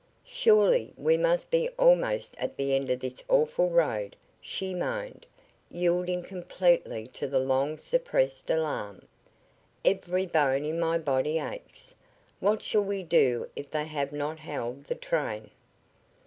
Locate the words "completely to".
6.23-7.27